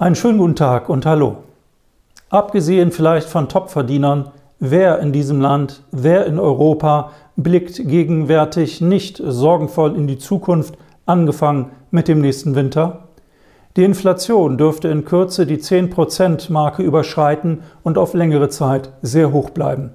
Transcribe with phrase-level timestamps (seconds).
[0.00, 1.38] Einen schönen guten Tag und hallo.
[2.30, 9.96] Abgesehen vielleicht von Topverdienern, wer in diesem Land, wer in Europa blickt gegenwärtig nicht sorgenvoll
[9.96, 13.08] in die Zukunft, angefangen mit dem nächsten Winter?
[13.76, 19.90] Die Inflation dürfte in Kürze die 10%-Marke überschreiten und auf längere Zeit sehr hoch bleiben.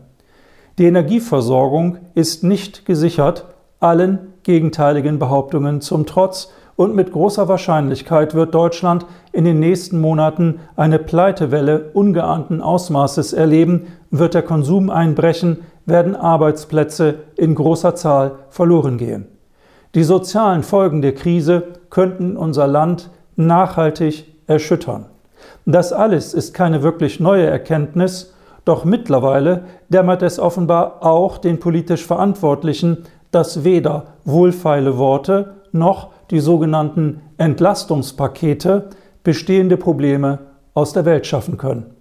[0.80, 3.46] Die Energieversorgung ist nicht gesichert,
[3.80, 10.60] allen gegenteiligen Behauptungen zum Trotz, und mit großer Wahrscheinlichkeit wird Deutschland in den nächsten Monaten
[10.76, 18.98] eine Pleitewelle ungeahnten Ausmaßes erleben, wird der Konsum einbrechen, werden Arbeitsplätze in großer Zahl verloren
[18.98, 19.28] gehen.
[19.96, 25.06] Die sozialen Folgen der Krise könnten unser Land nachhaltig erschüttern.
[25.66, 28.34] Das alles ist keine wirklich neue Erkenntnis,
[28.66, 36.40] doch mittlerweile dämmert es offenbar auch den politisch Verantwortlichen, dass weder wohlfeile Worte noch die
[36.40, 38.90] sogenannten Entlastungspakete
[39.24, 40.40] bestehende Probleme
[40.74, 41.96] aus der Welt schaffen können.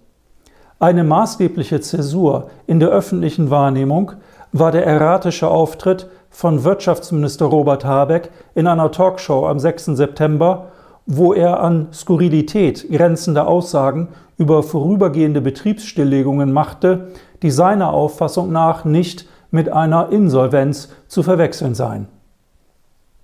[0.79, 4.13] Eine maßgebliche Zäsur in der öffentlichen Wahrnehmung
[4.51, 9.85] war der erratische Auftritt von Wirtschaftsminister Robert Habeck in einer Talkshow am 6.
[9.85, 10.71] September,
[11.05, 14.07] wo er an Skurrilität grenzende Aussagen
[14.37, 17.09] über vorübergehende Betriebsstilllegungen machte,
[17.43, 22.07] die seiner Auffassung nach nicht mit einer Insolvenz zu verwechseln seien.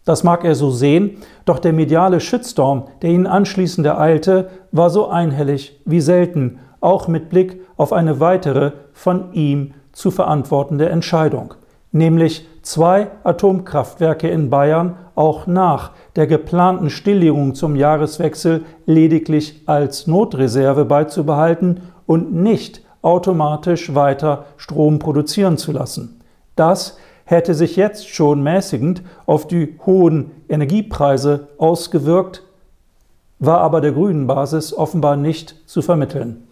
[0.05, 5.07] Das mag er so sehen, doch der mediale Shitstorm, der ihn anschließend ereilte, war so
[5.07, 11.53] einhellig wie selten, auch mit Blick auf eine weitere von ihm zu verantwortende Entscheidung,
[11.91, 20.85] nämlich zwei Atomkraftwerke in Bayern auch nach der geplanten Stilllegung zum Jahreswechsel lediglich als Notreserve
[20.85, 26.21] beizubehalten und nicht automatisch weiter Strom produzieren zu lassen.
[26.55, 26.97] Das
[27.29, 32.41] hätte sich jetzt schon mäßigend auf die hohen Energiepreise ausgewirkt,
[33.37, 36.47] war aber der grünen Basis offenbar nicht zu vermitteln.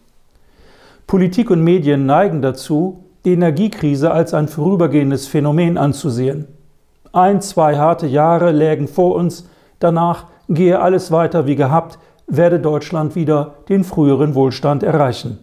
[1.08, 6.47] Politik und Medien neigen dazu, die Energiekrise als ein vorübergehendes Phänomen anzusehen.
[7.12, 11.97] Ein, zwei harte Jahre lägen vor uns, danach gehe alles weiter wie gehabt,
[12.28, 15.40] werde Deutschland wieder den früheren Wohlstand erreichen.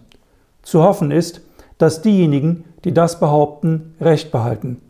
[0.62, 1.40] Zu hoffen ist,
[1.78, 4.80] dass diejenigen, die das behaupten, Recht behalten.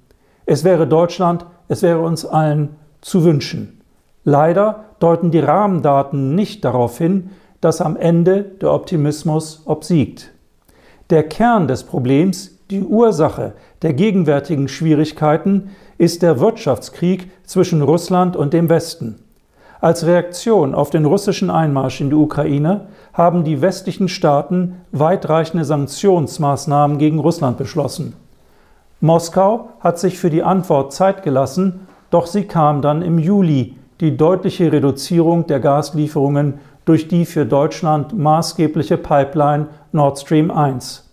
[0.46, 3.80] Es wäre Deutschland, es wäre uns allen zu wünschen.
[4.24, 10.32] Leider deuten die Rahmendaten nicht darauf hin, dass am Ende der Optimismus obsiegt.
[11.10, 18.52] Der Kern des Problems, die Ursache der gegenwärtigen Schwierigkeiten, ist der Wirtschaftskrieg zwischen Russland und
[18.52, 19.16] dem Westen.
[19.80, 26.96] Als Reaktion auf den russischen Einmarsch in die Ukraine haben die westlichen Staaten weitreichende Sanktionsmaßnahmen
[26.96, 28.14] gegen Russland beschlossen.
[29.00, 34.16] Moskau hat sich für die Antwort Zeit gelassen, doch sie kam dann im Juli, die
[34.16, 41.10] deutliche Reduzierung der Gaslieferungen durch die für Deutschland maßgebliche Pipeline Nord Stream 1.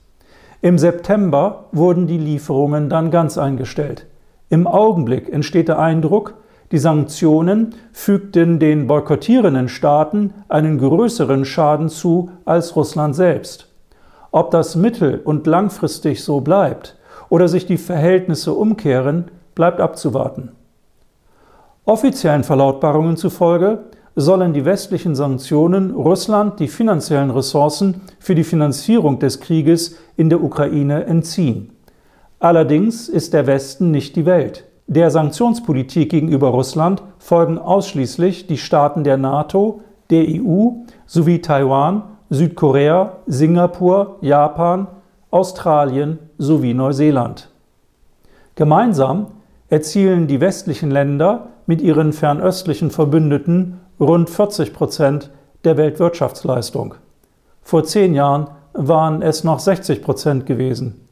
[0.62, 4.06] Im September wurden die Lieferungen dann ganz eingestellt.
[4.50, 6.36] Im Augenblick entsteht der Eindruck,
[6.72, 13.68] die Sanktionen fügten den boykottierenden Staaten einen größeren Schaden zu als Russland selbst.
[14.32, 16.96] Ob das mittel- und langfristig so bleibt,
[17.32, 20.52] oder sich die Verhältnisse umkehren, bleibt abzuwarten.
[21.86, 23.86] Offiziellen Verlautbarungen zufolge
[24.18, 30.44] sollen die westlichen Sanktionen Russland die finanziellen Ressourcen für die Finanzierung des Krieges in der
[30.44, 31.70] Ukraine entziehen.
[32.40, 34.66] Allerdings ist der Westen nicht die Welt.
[34.88, 40.72] Der Sanktionspolitik gegenüber Russland folgen ausschließlich die Staaten der NATO, der EU
[41.06, 44.88] sowie Taiwan, Südkorea, Singapur, Japan,
[45.30, 47.50] Australien sowie Neuseeland.
[48.56, 49.28] Gemeinsam
[49.70, 55.30] erzielen die westlichen Länder mit ihren fernöstlichen Verbündeten rund 40 Prozent
[55.64, 56.96] der Weltwirtschaftsleistung.
[57.62, 61.08] Vor zehn Jahren waren es noch 60 Prozent gewesen.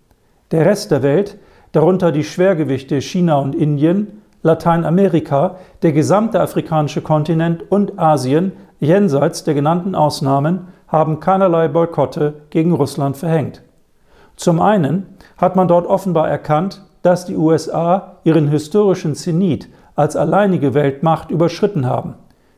[0.50, 1.38] Der Rest der Welt,
[1.74, 9.54] darunter die Schwergewichte China und Indien, Lateinamerika, der gesamte afrikanische Kontinent und Asien jenseits der
[9.54, 13.62] genannten Ausnahmen, haben keinerlei Boykotte gegen Russland verhängt.
[14.36, 15.06] Zum einen
[15.40, 21.86] hat man dort offenbar erkannt, dass die USA ihren historischen Zenit als alleinige Weltmacht überschritten
[21.86, 22.16] haben.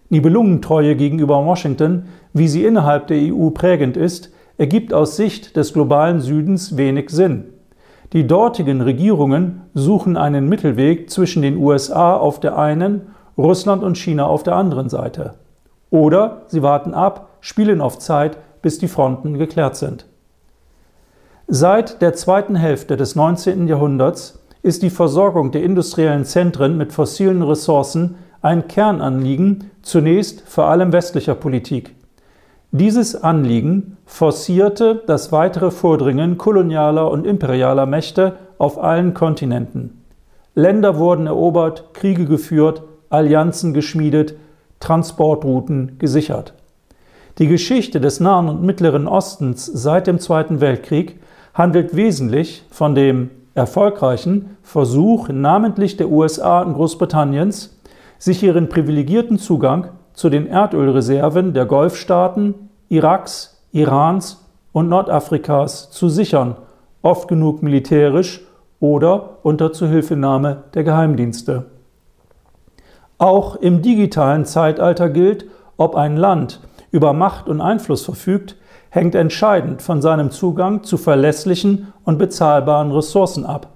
[0.10, 6.20] Nibelungentreue gegenüber Washington, wie sie innerhalb der EU prägend ist, ergibt aus Sicht des globalen
[6.20, 7.46] Südens wenig Sinn.
[8.14, 14.26] Die dortigen Regierungen suchen einen Mittelweg zwischen den USA auf der einen, Russland und China
[14.26, 15.36] auf der anderen Seite.
[15.92, 20.08] Oder sie warten ab, spielen auf Zeit, bis die Fronten geklärt sind.
[21.54, 23.68] Seit der zweiten Hälfte des 19.
[23.68, 30.94] Jahrhunderts ist die Versorgung der industriellen Zentren mit fossilen Ressourcen ein Kernanliegen zunächst vor allem
[30.94, 31.94] westlicher Politik.
[32.72, 40.06] Dieses Anliegen forcierte das weitere Vordringen kolonialer und imperialer Mächte auf allen Kontinenten.
[40.56, 44.36] Länder wurden erobert, Kriege geführt, Allianzen geschmiedet,
[44.80, 46.54] Transportrouten gesichert.
[47.40, 51.20] Die Geschichte des Nahen und Mittleren Ostens seit dem Zweiten Weltkrieg
[51.54, 57.78] handelt wesentlich von dem erfolgreichen Versuch, namentlich der USA und Großbritanniens,
[58.18, 66.56] sich ihren privilegierten Zugang zu den Erdölreserven der Golfstaaten, Iraks, Irans und Nordafrikas zu sichern,
[67.02, 68.42] oft genug militärisch
[68.80, 71.66] oder unter Zuhilfenahme der Geheimdienste.
[73.18, 75.46] Auch im digitalen Zeitalter gilt,
[75.78, 76.60] ob ein Land
[76.92, 78.56] über Macht und Einfluss verfügt,
[78.92, 83.70] hängt entscheidend von seinem Zugang zu verlässlichen und bezahlbaren Ressourcen ab.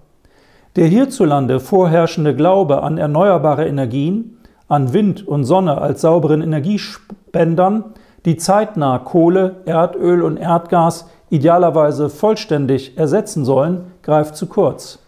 [0.76, 7.86] Der hierzulande vorherrschende Glaube an erneuerbare Energien, an Wind und Sonne als sauberen Energiespendern,
[8.26, 15.00] die zeitnah Kohle, Erdöl und Erdgas idealerweise vollständig ersetzen sollen, greift zu kurz.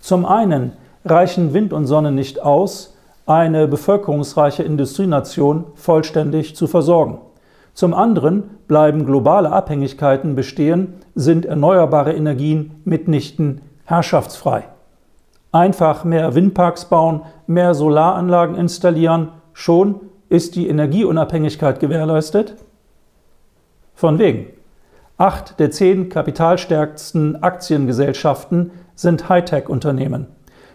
[0.00, 0.72] Zum einen
[1.04, 2.94] reichen Wind und Sonne nicht aus,
[3.26, 7.18] eine bevölkerungsreiche Industrienation vollständig zu versorgen.
[7.78, 14.64] Zum anderen bleiben globale Abhängigkeiten bestehen, sind erneuerbare Energien mitnichten herrschaftsfrei.
[15.52, 22.56] Einfach mehr Windparks bauen, mehr Solaranlagen installieren, schon ist die Energieunabhängigkeit gewährleistet?
[23.94, 24.46] Von wegen.
[25.16, 30.26] Acht der zehn kapitalstärksten Aktiengesellschaften sind Hightech-Unternehmen.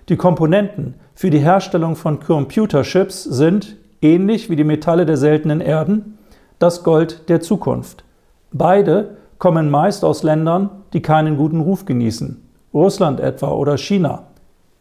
[0.08, 6.18] Die Komponenten für die Herstellung von Computerships sind, ähnlich wie die Metalle der seltenen Erden,
[6.64, 8.06] das Gold der Zukunft.
[8.54, 12.42] Beide kommen meist aus Ländern, die keinen guten Ruf genießen.
[12.74, 14.28] Russland etwa oder China,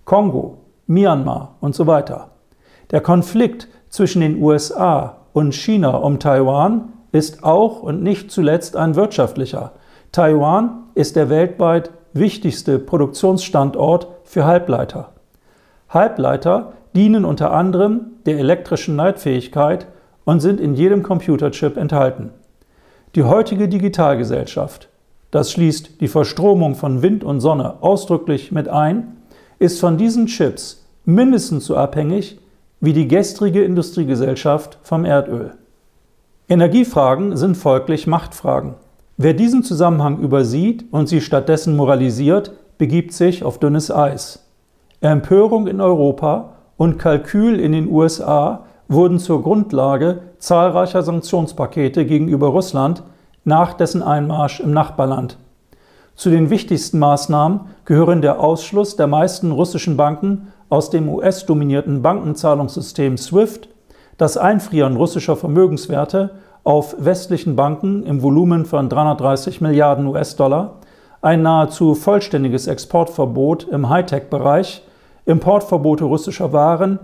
[0.04, 2.28] Kongo, Myanmar und so weiter.
[2.92, 8.94] Der Konflikt zwischen den USA und China um Taiwan ist auch und nicht zuletzt ein
[8.94, 9.72] wirtschaftlicher.
[10.12, 15.08] Taiwan ist der weltweit wichtigste Produktionsstandort für Halbleiter.
[15.88, 19.88] Halbleiter dienen unter anderem der elektrischen Leitfähigkeit
[20.24, 22.30] und sind in jedem Computerchip enthalten.
[23.14, 24.88] Die heutige Digitalgesellschaft,
[25.30, 29.16] das schließt die Verstromung von Wind und Sonne ausdrücklich mit ein,
[29.58, 32.38] ist von diesen Chips mindestens so abhängig
[32.80, 35.54] wie die gestrige Industriegesellschaft vom Erdöl.
[36.48, 38.74] Energiefragen sind folglich Machtfragen.
[39.16, 44.48] Wer diesen Zusammenhang übersieht und sie stattdessen moralisiert, begibt sich auf dünnes Eis.
[45.00, 53.02] Empörung in Europa und Kalkül in den USA wurden zur Grundlage zahlreicher Sanktionspakete gegenüber Russland
[53.44, 55.36] nach dessen Einmarsch im Nachbarland.
[56.14, 63.16] Zu den wichtigsten Maßnahmen gehören der Ausschluss der meisten russischen Banken aus dem US-dominierten Bankenzahlungssystem
[63.16, 63.68] SWIFT,
[64.18, 66.30] das Einfrieren russischer Vermögenswerte
[66.64, 70.76] auf westlichen Banken im Volumen von 330 Milliarden US-Dollar,
[71.22, 74.82] ein nahezu vollständiges Exportverbot im Hightech-Bereich,
[75.24, 76.98] Importverbote russischer Waren,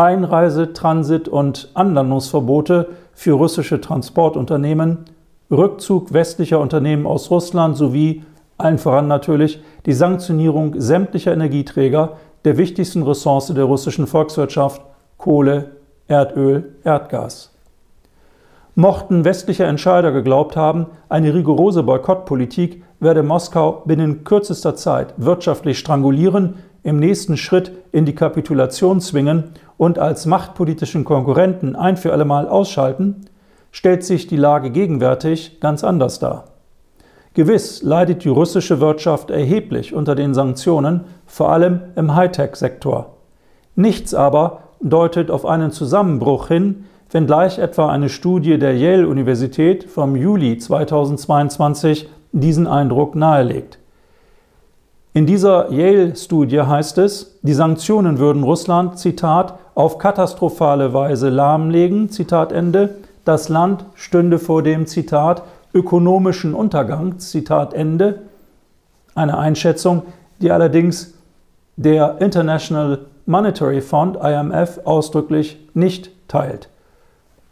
[0.00, 5.04] Einreise-, Transit- und Anlandungsverbote für russische Transportunternehmen,
[5.50, 8.22] Rückzug westlicher Unternehmen aus Russland sowie,
[8.56, 14.80] allen voran natürlich, die Sanktionierung sämtlicher Energieträger der wichtigsten Ressource der russischen Volkswirtschaft
[15.18, 15.72] Kohle,
[16.08, 17.54] Erdöl, Erdgas.
[18.74, 26.54] Mochten westliche Entscheider geglaubt haben, eine rigorose Boykottpolitik werde Moskau binnen kürzester Zeit wirtschaftlich strangulieren,
[26.82, 33.24] im nächsten Schritt in die Kapitulation zwingen und als machtpolitischen Konkurrenten ein für allemal ausschalten,
[33.72, 36.48] stellt sich die Lage gegenwärtig ganz anders dar.
[37.32, 43.16] Gewiss leidet die russische Wirtschaft erheblich unter den Sanktionen, vor allem im Hightech-Sektor.
[43.74, 50.58] Nichts aber deutet auf einen Zusammenbruch hin, wenngleich etwa eine Studie der Yale-Universität vom Juli
[50.58, 53.79] 2022 diesen Eindruck nahelegt.
[55.12, 62.52] In dieser Yale-Studie heißt es, die Sanktionen würden Russland, Zitat, auf katastrophale Weise lahmlegen, Zitat
[62.52, 65.42] Ende, das Land stünde vor dem, Zitat,
[65.74, 68.20] ökonomischen Untergang, Zitat Ende,
[69.16, 70.02] eine Einschätzung,
[70.38, 71.14] die allerdings
[71.76, 76.68] der International Monetary Fund, IMF, ausdrücklich nicht teilt.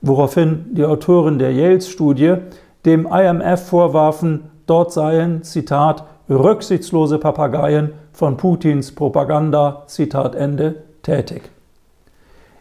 [0.01, 2.37] Woraufhin die Autoren der Yale-Studie
[2.85, 11.51] dem IMF vorwarfen, dort seien, Zitat, rücksichtslose Papageien von Putins Propaganda, Zitat Ende, tätig.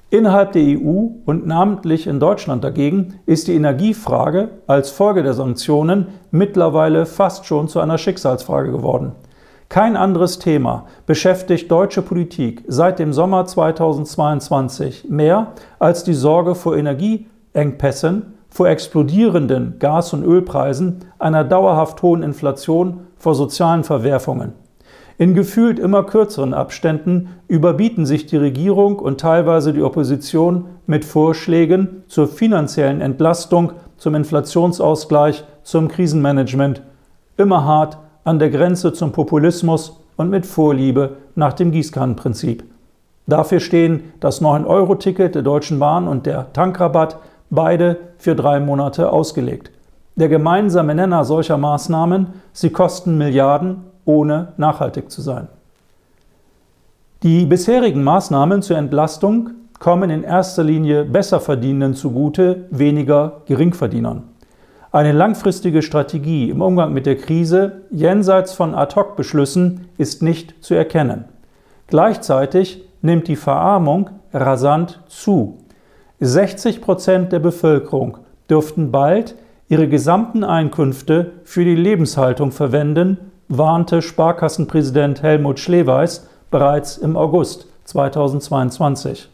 [0.10, 6.08] Innerhalb der EU und namentlich in Deutschland dagegen ist die Energiefrage als Folge der Sanktionen
[6.32, 9.12] mittlerweile fast schon zu einer Schicksalsfrage geworden.
[9.68, 15.48] Kein anderes Thema beschäftigt deutsche Politik seit dem Sommer 2022 mehr
[15.78, 23.36] als die Sorge vor Energieengpässen vor explodierenden Gas- und Ölpreisen, einer dauerhaft hohen Inflation, vor
[23.36, 24.54] sozialen Verwerfungen.
[25.20, 32.04] In gefühlt immer kürzeren Abständen überbieten sich die Regierung und teilweise die Opposition mit Vorschlägen
[32.08, 36.84] zur finanziellen Entlastung, zum Inflationsausgleich, zum Krisenmanagement,
[37.36, 42.64] immer hart an der Grenze zum Populismus und mit Vorliebe nach dem Gießkannenprinzip.
[43.26, 47.18] Dafür stehen das 9-Euro-Ticket der Deutschen Bahn und der Tankrabatt,
[47.50, 49.72] beide für drei Monate ausgelegt.
[50.18, 55.48] Der gemeinsame Nenner solcher Maßnahmen, sie kosten Milliarden ohne nachhaltig zu sein.
[57.22, 64.24] Die bisherigen Maßnahmen zur Entlastung kommen in erster Linie Besserverdienenden zugute, weniger Geringverdienern.
[64.92, 71.26] Eine langfristige Strategie im Umgang mit der Krise jenseits von Ad-hoc-Beschlüssen ist nicht zu erkennen.
[71.86, 75.60] Gleichzeitig nimmt die Verarmung rasant zu.
[76.22, 78.18] 60 Prozent der Bevölkerung
[78.50, 79.36] dürften bald
[79.70, 83.18] ihre gesamten Einkünfte für die Lebenshaltung verwenden,
[83.50, 89.30] warnte Sparkassenpräsident Helmut Schleweis bereits im August 2022.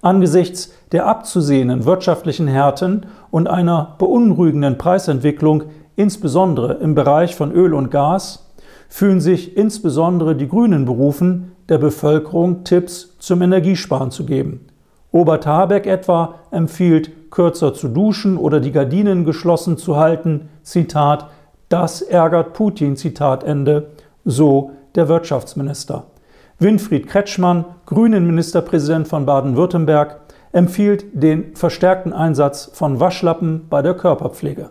[0.00, 5.64] Angesichts der abzusehenden wirtschaftlichen Härten und einer beunruhigenden Preisentwicklung,
[5.96, 8.50] insbesondere im Bereich von Öl und Gas,
[8.88, 14.66] fühlen sich insbesondere die Grünen berufen, der Bevölkerung Tipps zum Energiesparen zu geben.
[15.10, 20.48] Obert Habeck etwa empfiehlt, kürzer zu duschen oder die Gardinen geschlossen zu halten.
[20.62, 21.26] Zitat,
[21.68, 23.90] das ärgert Putin, Zitat Ende,
[24.24, 26.04] so der Wirtschaftsminister.
[26.60, 30.20] Winfried Kretschmann, Grünen Ministerpräsident von Baden-Württemberg,
[30.52, 34.70] empfiehlt den verstärkten Einsatz von Waschlappen bei der Körperpflege.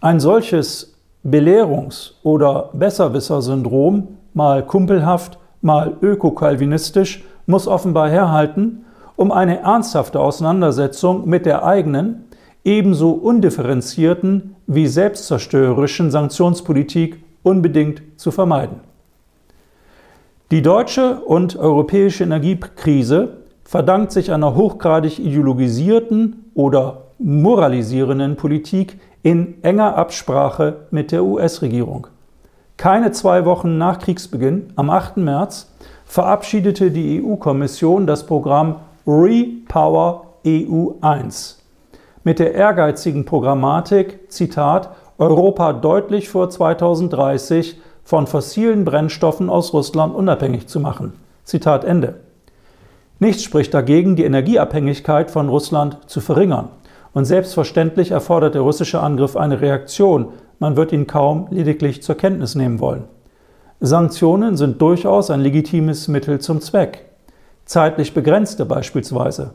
[0.00, 0.94] Ein solches
[1.24, 8.85] Belehrungs- oder Besserwisser-Syndrom, mal kumpelhaft, mal ökokalvinistisch, muss offenbar herhalten,
[9.16, 12.24] um eine ernsthafte Auseinandersetzung mit der eigenen,
[12.64, 18.80] ebenso undifferenzierten wie selbstzerstörerischen Sanktionspolitik unbedingt zu vermeiden.
[20.50, 29.96] Die deutsche und europäische Energiekrise verdankt sich einer hochgradig ideologisierten oder moralisierenden Politik in enger
[29.96, 32.06] Absprache mit der US-Regierung.
[32.76, 35.16] Keine zwei Wochen nach Kriegsbeginn, am 8.
[35.16, 35.72] März,
[36.04, 38.76] verabschiedete die EU-Kommission das Programm
[39.06, 41.62] Repower EU 1
[42.24, 50.66] mit der ehrgeizigen Programmatik, Zitat, Europa deutlich vor 2030 von fossilen Brennstoffen aus Russland unabhängig
[50.66, 51.12] zu machen.
[51.44, 52.16] Zitat Ende.
[53.20, 56.70] Nichts spricht dagegen, die Energieabhängigkeit von Russland zu verringern.
[57.14, 60.30] Und selbstverständlich erfordert der russische Angriff eine Reaktion.
[60.58, 63.04] Man wird ihn kaum lediglich zur Kenntnis nehmen wollen.
[63.78, 67.04] Sanktionen sind durchaus ein legitimes Mittel zum Zweck.
[67.66, 69.52] Zeitlich begrenzte beispielsweise.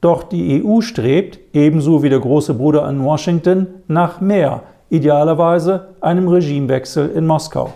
[0.00, 6.28] Doch die EU strebt, ebenso wie der große Bruder in Washington, nach mehr, idealerweise einem
[6.28, 7.72] Regimewechsel in Moskau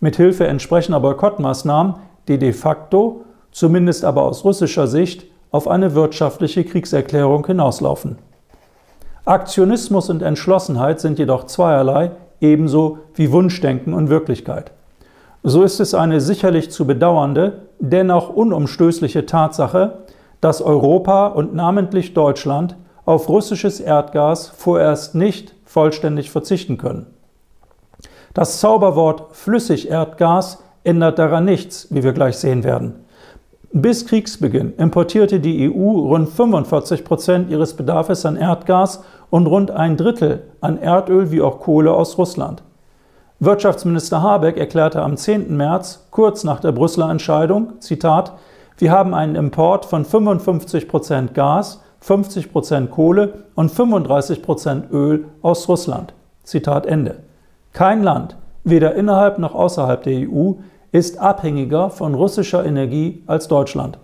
[0.00, 1.96] mithilfe entsprechender Boykottmaßnahmen,
[2.28, 8.18] die de facto, zumindest aber aus russischer Sicht, auf eine wirtschaftliche Kriegserklärung hinauslaufen.
[9.24, 14.72] Aktionismus und Entschlossenheit sind jedoch zweierlei, ebenso wie Wunschdenken und Wirklichkeit.
[15.48, 20.00] So ist es eine sicherlich zu bedauernde, dennoch unumstößliche Tatsache,
[20.42, 22.76] dass Europa und namentlich Deutschland
[23.06, 27.06] auf russisches Erdgas vorerst nicht vollständig verzichten können.
[28.34, 32.96] Das Zauberwort Flüssigerdgas ändert daran nichts, wie wir gleich sehen werden.
[33.72, 39.96] Bis Kriegsbeginn importierte die EU rund 45 Prozent ihres Bedarfs an Erdgas und rund ein
[39.96, 42.62] Drittel an Erdöl wie auch Kohle aus Russland.
[43.40, 45.56] Wirtschaftsminister Habeck erklärte am 10.
[45.56, 48.32] März, kurz nach der Brüsseler Entscheidung, Zitat,
[48.78, 55.26] wir haben einen Import von 55 Prozent Gas, 50 Prozent Kohle und 35 Prozent Öl
[55.40, 56.14] aus Russland.
[56.42, 57.20] Zitat Ende.
[57.72, 60.54] Kein Land, weder innerhalb noch außerhalb der EU,
[60.90, 63.98] ist abhängiger von russischer Energie als Deutschland.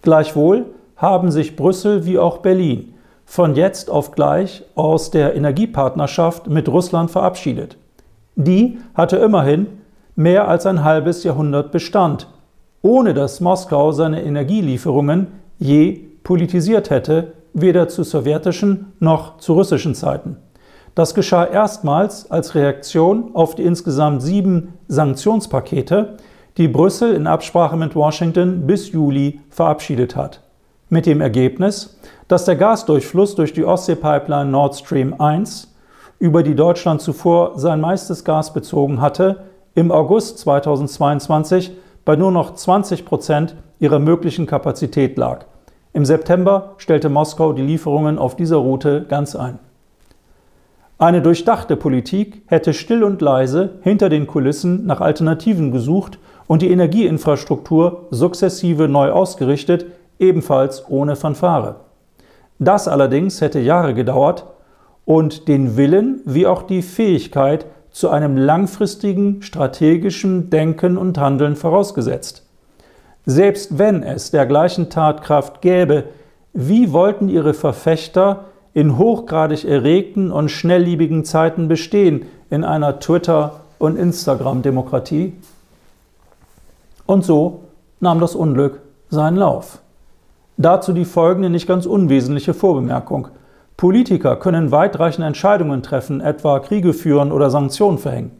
[0.00, 0.64] Gleichwohl
[0.96, 2.94] haben sich Brüssel wie auch Berlin
[3.26, 7.76] von jetzt auf gleich aus der Energiepartnerschaft mit Russland verabschiedet.
[8.36, 9.66] Die hatte immerhin
[10.14, 12.28] mehr als ein halbes Jahrhundert Bestand,
[12.82, 15.28] ohne dass Moskau seine Energielieferungen
[15.58, 20.36] je politisiert hätte, weder zu sowjetischen noch zu russischen Zeiten.
[20.94, 26.16] Das geschah erstmals als Reaktion auf die insgesamt sieben Sanktionspakete,
[26.58, 30.42] die Brüssel in Absprache mit Washington bis Juli verabschiedet hat.
[30.88, 35.74] Mit dem Ergebnis, dass der Gasdurchfluss durch die Ostsee-Pipeline Nord Stream 1,
[36.18, 39.44] über die Deutschland zuvor sein meistes Gas bezogen hatte,
[39.74, 41.72] im August 2022
[42.04, 45.44] bei nur noch 20 Prozent ihrer möglichen Kapazität lag.
[45.92, 49.58] Im September stellte Moskau die Lieferungen auf dieser Route ganz ein.
[50.98, 56.70] Eine durchdachte Politik hätte still und leise hinter den Kulissen nach Alternativen gesucht und die
[56.70, 59.84] Energieinfrastruktur sukzessive neu ausgerichtet,
[60.18, 61.76] ebenfalls ohne Fanfare.
[62.58, 64.46] Das allerdings hätte Jahre gedauert
[65.06, 72.42] und den Willen wie auch die Fähigkeit zu einem langfristigen strategischen Denken und Handeln vorausgesetzt.
[73.24, 76.04] Selbst wenn es dergleichen Tatkraft gäbe,
[76.52, 78.44] wie wollten ihre Verfechter
[78.74, 85.32] in hochgradig erregten und schnellliebigen Zeiten bestehen in einer Twitter- und Instagram-Demokratie?
[87.06, 87.60] Und so
[88.00, 89.78] nahm das Unglück seinen Lauf.
[90.56, 93.28] Dazu die folgende nicht ganz unwesentliche Vorbemerkung.
[93.76, 98.30] Politiker können weitreichende Entscheidungen treffen, etwa Kriege führen oder Sanktionen verhängen.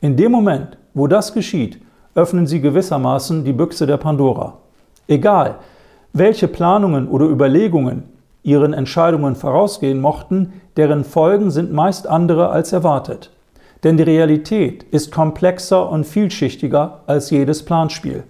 [0.00, 1.80] In dem Moment, wo das geschieht,
[2.16, 4.54] öffnen sie gewissermaßen die Büchse der Pandora.
[5.06, 5.56] Egal,
[6.12, 8.02] welche Planungen oder Überlegungen
[8.42, 13.30] ihren Entscheidungen vorausgehen mochten, deren Folgen sind meist andere als erwartet.
[13.84, 18.24] Denn die Realität ist komplexer und vielschichtiger als jedes Planspiel.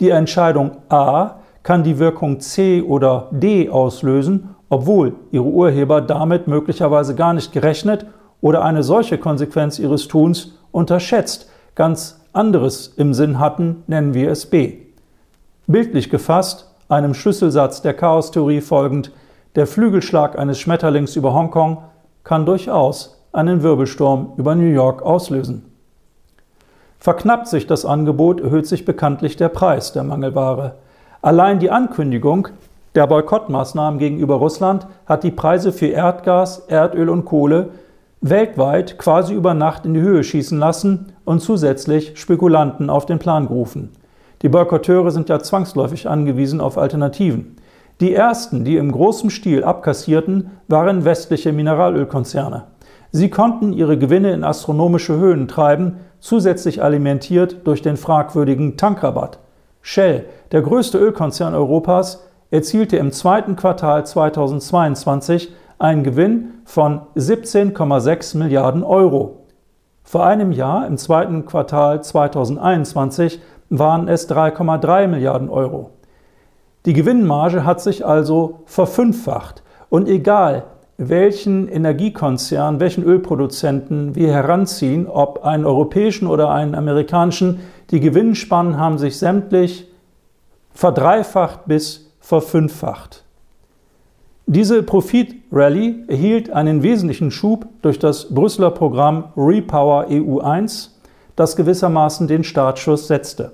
[0.00, 7.14] Die Entscheidung A kann die Wirkung C oder D auslösen, obwohl ihre Urheber damit möglicherweise
[7.14, 8.06] gar nicht gerechnet
[8.40, 14.46] oder eine solche Konsequenz ihres Tuns unterschätzt, ganz anderes im Sinn hatten, nennen wir es
[14.46, 14.78] B.
[15.66, 19.12] Bildlich gefasst, einem Schlüsselsatz der Chaostheorie folgend,
[19.56, 21.82] der Flügelschlag eines Schmetterlings über Hongkong
[22.24, 25.66] kann durchaus einen Wirbelsturm über New York auslösen.
[26.98, 30.76] Verknappt sich das Angebot, erhöht sich bekanntlich der Preis der Mangelware.
[31.20, 32.48] Allein die Ankündigung
[32.94, 37.70] der Boykottmaßnahmen gegenüber Russland hat die Preise für Erdgas, Erdöl und Kohle
[38.22, 43.48] weltweit quasi über Nacht in die Höhe schießen lassen und zusätzlich Spekulanten auf den Plan
[43.48, 43.90] gerufen.
[44.42, 47.56] Die Boykotteure sind ja zwangsläufig angewiesen auf Alternativen.
[48.00, 52.64] Die ersten, die im großen Stil abkassierten, waren westliche Mineralölkonzerne.
[53.10, 59.38] Sie konnten ihre Gewinne in astronomische Höhen treiben, zusätzlich alimentiert durch den fragwürdigen Tankrabatt.
[59.82, 68.84] Shell, der größte Ölkonzern Europas, erzielte im zweiten Quartal 2022 einen Gewinn von 17,6 Milliarden
[68.84, 69.46] Euro.
[70.04, 75.90] Vor einem Jahr, im zweiten Quartal 2021, waren es 3,3 Milliarden Euro.
[76.84, 79.62] Die Gewinnmarge hat sich also verfünffacht.
[79.88, 80.64] Und egal,
[80.98, 87.60] welchen Energiekonzern, welchen Ölproduzenten wir heranziehen, ob einen europäischen oder einen amerikanischen,
[87.90, 89.88] die Gewinnspannen haben sich sämtlich
[90.74, 93.24] verdreifacht bis verfünffacht.
[94.46, 100.88] Diese Profit-Rally erhielt einen wesentlichen Schub durch das Brüsseler Programm Repower EU1,
[101.36, 103.52] das gewissermaßen den Startschuss setzte.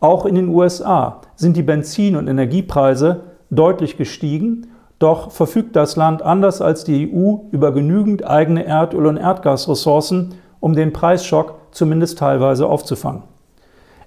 [0.00, 6.22] Auch in den USA sind die Benzin- und Energiepreise deutlich gestiegen, doch verfügt das Land
[6.22, 12.66] anders als die EU über genügend eigene Erdöl- und Erdgasressourcen, um den Preisschock zumindest teilweise
[12.66, 13.22] aufzufangen.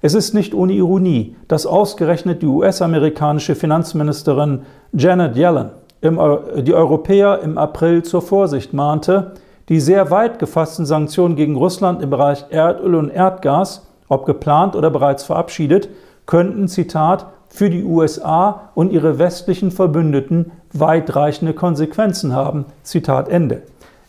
[0.01, 4.61] Es ist nicht ohne Ironie, dass ausgerechnet die US-amerikanische Finanzministerin
[4.93, 9.33] Janet Yellen die Europäer im April zur Vorsicht mahnte,
[9.67, 14.89] die sehr weit gefassten Sanktionen gegen Russland im Bereich Erdöl und Erdgas ob geplant oder
[14.89, 15.89] bereits verabschiedet,
[16.25, 22.65] könnten, Zitat, für die USA und ihre westlichen Verbündeten weitreichende Konsequenzen haben.
[22.83, 23.63] Zitat Ende.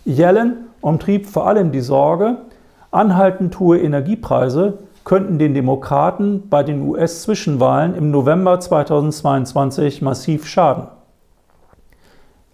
[0.05, 2.39] Yellen umtrieb vor allem die Sorge,
[2.91, 4.79] anhaltend hohe Energiepreise
[5.11, 10.87] könnten den Demokraten bei den US-Zwischenwahlen im November 2022 massiv schaden.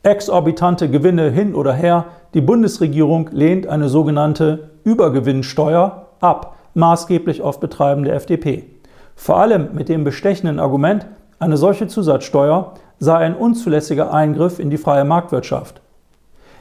[0.03, 8.05] Exorbitante Gewinne hin oder her, die Bundesregierung lehnt eine sogenannte Übergewinnsteuer ab maßgeblich auf Betreiben
[8.05, 8.65] der FDP.
[9.17, 11.07] Vor allem mit dem bestechenden Argument,
[11.39, 15.83] eine solche Zusatzsteuer sei ein unzulässiger Eingriff in die freie Marktwirtschaft.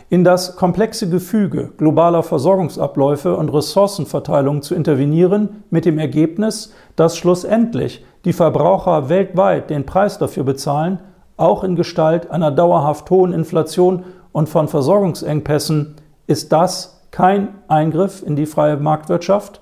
[0.09, 8.05] In das komplexe Gefüge globaler Versorgungsabläufe und Ressourcenverteilung zu intervenieren, mit dem Ergebnis, dass schlussendlich
[8.23, 10.99] die Verbraucher weltweit den Preis dafür bezahlen,
[11.37, 15.95] auch in Gestalt einer dauerhaft hohen Inflation und von Versorgungsengpässen,
[16.27, 19.61] ist das kein Eingriff in die freie Marktwirtschaft?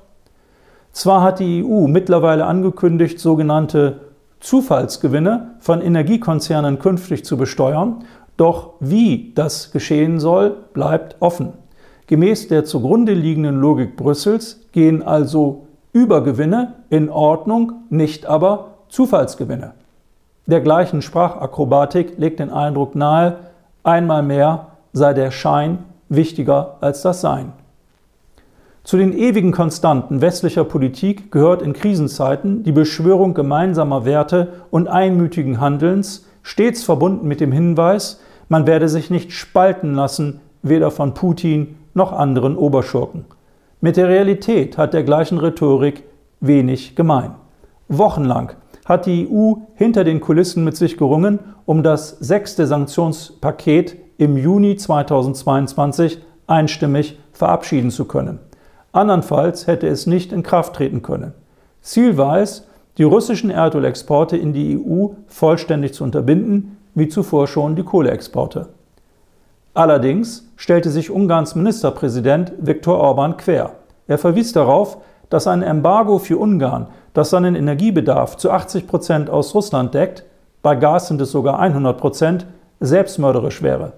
[0.91, 4.01] Zwar hat die EU mittlerweile angekündigt, sogenannte
[4.41, 8.03] Zufallsgewinne von Energiekonzernen künftig zu besteuern,
[8.37, 11.53] doch wie das geschehen soll, bleibt offen.
[12.07, 19.73] Gemäß der zugrunde liegenden Logik Brüssels gehen also Übergewinne in Ordnung, nicht aber Zufallsgewinne.
[20.45, 23.37] Dergleichen Sprachakrobatik legt den Eindruck nahe,
[23.83, 27.53] einmal mehr sei der Schein wichtiger als das Sein.
[28.83, 35.61] Zu den ewigen Konstanten westlicher Politik gehört in Krisenzeiten die Beschwörung gemeinsamer Werte und einmütigen
[35.61, 38.19] Handelns, stets verbunden mit dem Hinweis,
[38.53, 43.25] man werde sich nicht spalten lassen, weder von Putin noch anderen Oberschurken.
[43.81, 46.03] Mit der Realität hat dergleichen Rhetorik
[46.39, 47.33] wenig gemein.
[47.87, 48.51] Wochenlang
[48.85, 54.75] hat die EU hinter den Kulissen mit sich gerungen, um das sechste Sanktionspaket im Juni
[54.75, 58.37] 2022 einstimmig verabschieden zu können.
[58.91, 61.33] Andernfalls hätte es nicht in Kraft treten können.
[61.81, 62.67] Ziel war es,
[62.99, 68.69] die russischen Erdölexporte in die EU vollständig zu unterbinden, wie zuvor schon die Kohleexporte.
[69.73, 73.71] Allerdings stellte sich Ungarns Ministerpräsident Viktor Orban quer.
[74.07, 74.97] Er verwies darauf,
[75.29, 80.23] dass ein Embargo für Ungarn, das seinen Energiebedarf zu 80 Prozent aus Russland deckt,
[80.61, 82.45] bei Gas sind es sogar 100 Prozent,
[82.79, 83.93] selbstmörderisch wäre.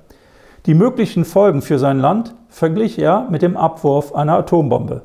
[0.65, 5.03] Die möglichen Folgen für sein Land verglich er mit dem Abwurf einer Atombombe.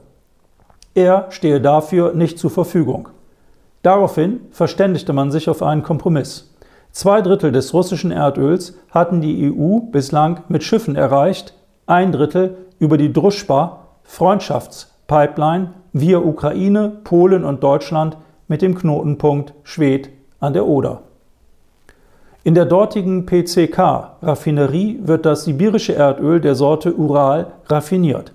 [0.94, 3.08] Er stehe dafür nicht zur Verfügung.
[3.82, 6.49] Daraufhin verständigte man sich auf einen Kompromiss.
[6.92, 11.54] Zwei Drittel des russischen Erdöls hatten die EU bislang mit Schiffen erreicht,
[11.86, 18.16] ein Drittel über die Druschba Freundschaftspipeline via Ukraine, Polen und Deutschland
[18.48, 21.02] mit dem Knotenpunkt Schwedt an der Oder.
[22.42, 28.32] In der dortigen PCK-Raffinerie wird das sibirische Erdöl der Sorte Ural raffiniert.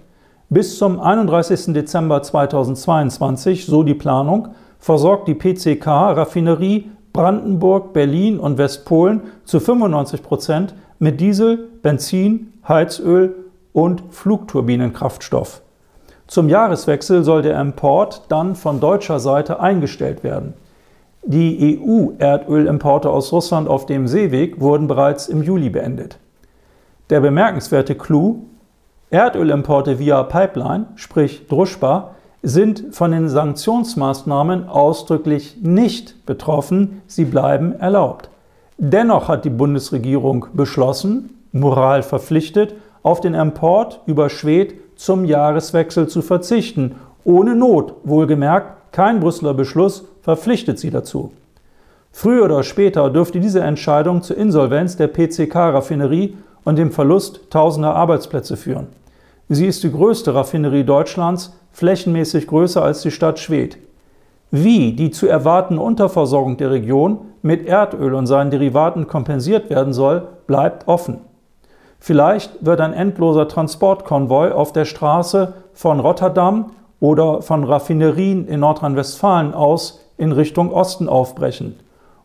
[0.50, 1.74] Bis zum 31.
[1.74, 10.76] Dezember 2022, so die Planung, versorgt die PCK-Raffinerie Brandenburg, Berlin und Westpolen zu 95 Prozent
[11.00, 13.34] mit Diesel, Benzin, Heizöl
[13.72, 15.62] und Flugturbinenkraftstoff.
[16.28, 20.56] Zum Jahreswechsel soll der Import dann von deutscher Seite eingestellt werden.
[21.24, 26.18] Die EU-Erdölimporte aus Russland auf dem Seeweg wurden bereits im Juli beendet.
[27.10, 28.42] Der bemerkenswerte Clou:
[29.10, 32.15] Erdölimporte via Pipeline, sprich Druschba,
[32.46, 38.30] sind von den Sanktionsmaßnahmen ausdrücklich nicht betroffen, sie bleiben erlaubt.
[38.78, 46.22] Dennoch hat die Bundesregierung beschlossen, moral verpflichtet, auf den Import über Schwed zum Jahreswechsel zu
[46.22, 51.32] verzichten, ohne Not, wohlgemerkt, kein Brüsseler Beschluss verpflichtet sie dazu.
[52.12, 58.56] Früher oder später dürfte diese Entscheidung zur Insolvenz der PCK-Raffinerie und dem Verlust tausender Arbeitsplätze
[58.56, 58.88] führen.
[59.50, 63.78] Sie ist die größte Raffinerie Deutschlands, flächenmäßig größer als die Stadt Schwedt.
[64.50, 70.26] Wie die zu erwartende Unterversorgung der Region mit Erdöl und seinen Derivaten kompensiert werden soll,
[70.48, 71.20] bleibt offen.
[72.00, 79.54] Vielleicht wird ein endloser Transportkonvoi auf der Straße von Rotterdam oder von Raffinerien in Nordrhein-Westfalen
[79.54, 81.76] aus in Richtung Osten aufbrechen.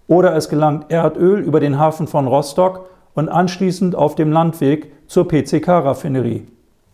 [0.06, 5.26] Oder es gelangt Erdöl über den Hafen von Rostock und anschließend auf dem Landweg zur
[5.26, 6.46] PCK-Raffinerie.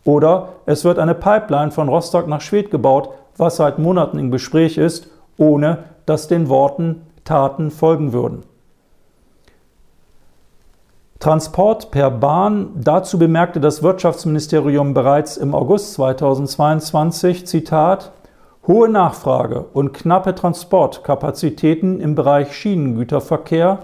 [0.06, 4.78] Oder es wird eine Pipeline von Rostock nach Schwedt gebaut, was seit Monaten im Gespräch
[4.78, 8.44] ist, ohne dass den Worten Taten folgen würden.
[11.18, 12.68] Transport per Bahn.
[12.76, 18.12] Dazu bemerkte das Wirtschaftsministerium bereits im August 2022, Zitat,
[18.66, 23.78] hohe Nachfrage und knappe Transportkapazitäten im Bereich Schienengüterverkehr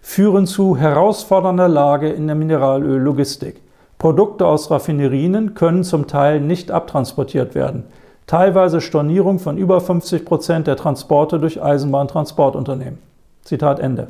[0.00, 3.60] führen zu herausfordernder Lage in der Mineralöllogistik.
[3.98, 7.82] Produkte aus Raffinerien können zum Teil nicht abtransportiert werden.
[8.28, 12.98] Teilweise Stornierung von über 50 Prozent der Transporte durch Eisenbahntransportunternehmen.
[13.42, 14.06] Zitat Ende.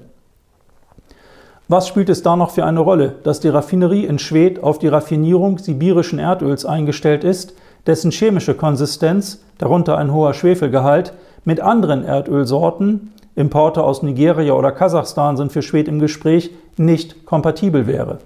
[1.68, 4.88] Was spielt es da noch für eine Rolle, dass die Raffinerie in Schwedt auf die
[4.88, 7.54] Raffinierung sibirischen Erdöls eingestellt ist,
[7.86, 15.36] dessen chemische Konsistenz, darunter ein hoher Schwefelgehalt, mit anderen Erdölsorten, Importe aus Nigeria oder Kasachstan
[15.36, 18.18] sind für Schwed im Gespräch, nicht kompatibel wäre.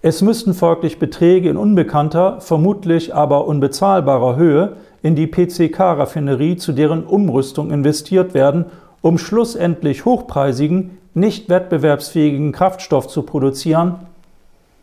[0.00, 7.02] Es müssten folglich Beträge in unbekannter, vermutlich aber unbezahlbarer Höhe in die PCK-Raffinerie zu deren
[7.04, 8.66] Umrüstung investiert werden,
[9.00, 13.96] um schlussendlich hochpreisigen, nicht wettbewerbsfähigen Kraftstoff zu produzieren,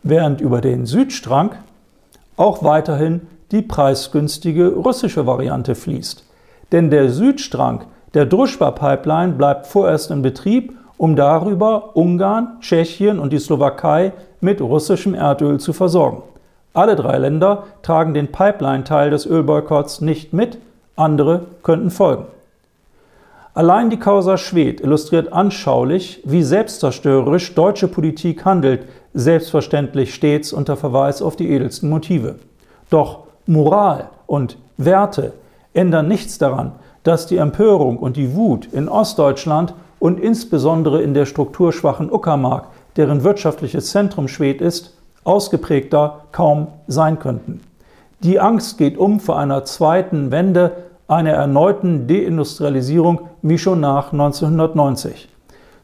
[0.02, 1.52] während über den Südstrang
[2.36, 6.24] auch weiterhin die preisgünstige russische Variante fließt.
[6.72, 13.38] Denn der Südstrang der Druschba-Pipeline bleibt vorerst in Betrieb um darüber Ungarn, Tschechien und die
[13.38, 14.12] Slowakei
[14.46, 16.22] mit russischem Erdöl zu versorgen.
[16.72, 20.58] Alle drei Länder tragen den Pipeline-Teil des Ölboykotts nicht mit,
[20.94, 22.26] andere könnten folgen.
[23.54, 31.22] Allein die Causa Schwed illustriert anschaulich, wie selbstzerstörerisch deutsche Politik handelt, selbstverständlich stets unter Verweis
[31.22, 32.36] auf die edelsten Motive.
[32.88, 35.32] Doch Moral und Werte
[35.74, 41.26] ändern nichts daran, dass die Empörung und die Wut in Ostdeutschland und insbesondere in der
[41.26, 47.60] strukturschwachen Uckermark, deren wirtschaftliches Zentrum Schwed ist, ausgeprägter kaum sein könnten.
[48.20, 50.72] Die Angst geht um vor einer zweiten Wende,
[51.08, 55.28] einer erneuten Deindustrialisierung wie schon nach 1990.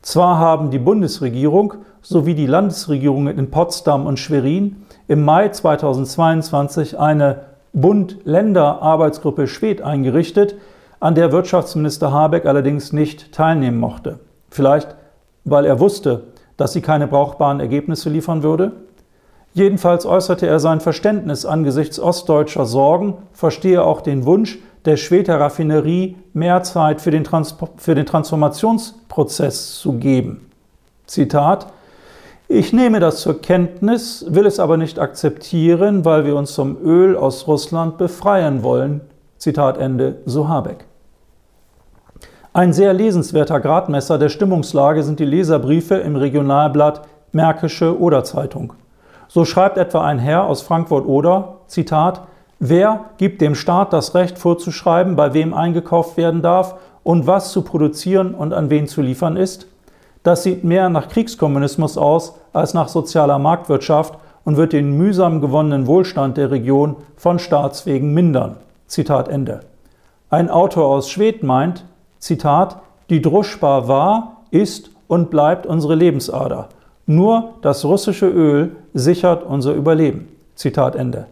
[0.00, 7.42] Zwar haben die Bundesregierung sowie die Landesregierungen in Potsdam und Schwerin im Mai 2022 eine
[7.72, 10.56] Bund-Länder-Arbeitsgruppe Schwed eingerichtet,
[10.98, 14.18] an der Wirtschaftsminister Habeck allerdings nicht teilnehmen mochte.
[14.50, 14.94] Vielleicht,
[15.44, 16.24] weil er wusste,
[16.56, 18.72] dass sie keine brauchbaren Ergebnisse liefern würde?
[19.54, 26.16] Jedenfalls äußerte er sein Verständnis angesichts ostdeutscher Sorgen, verstehe auch den Wunsch, der Schweder Raffinerie
[26.32, 30.50] mehr Zeit für den, Trans für den Transformationsprozess zu geben.
[31.06, 31.66] Zitat
[32.54, 37.16] ich nehme das zur Kenntnis, will es aber nicht akzeptieren, weil wir uns vom Öl
[37.16, 39.00] aus Russland befreien wollen.
[39.38, 40.84] Zitat Ende, so Habeck.
[42.54, 47.00] Ein sehr lesenswerter Gradmesser der Stimmungslage sind die Leserbriefe im Regionalblatt
[47.32, 48.74] Märkische Oder Zeitung.
[49.26, 52.20] So schreibt etwa ein Herr aus Frankfurt-Oder, Zitat,
[52.58, 57.62] Wer gibt dem Staat das Recht vorzuschreiben, bei wem eingekauft werden darf und was zu
[57.62, 59.66] produzieren und an wen zu liefern ist?
[60.22, 65.86] Das sieht mehr nach Kriegskommunismus aus als nach sozialer Marktwirtschaft und wird den mühsam gewonnenen
[65.86, 68.56] Wohlstand der Region von Staatswegen mindern.
[68.88, 69.60] Zitat Ende.
[70.28, 71.86] Ein Autor aus Schwedt meint,
[72.22, 72.76] Zitat,
[73.10, 76.68] die Druschbar war, ist und bleibt unsere Lebensader.
[77.04, 80.28] Nur das russische Öl sichert unser Überleben.
[80.54, 81.26] Zitat Ende.